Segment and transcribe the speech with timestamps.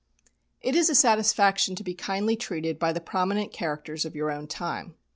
[0.61, 4.47] It is a satisfaction to be kindly treated by the prominent characters of your own
[4.47, 4.95] time.